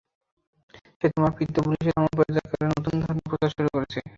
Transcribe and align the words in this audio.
সে 1.01 1.07
তোমার 1.13 1.31
পিতৃপুরুষের 1.37 1.91
ধর্ম 1.91 2.09
পরিত্যাগ 2.17 2.45
করে 2.51 2.65
নতুন 2.71 2.93
ধর্মের 3.01 3.27
প্রচার 3.29 3.49
শুরু 3.55 3.69
করেছে। 3.75 3.99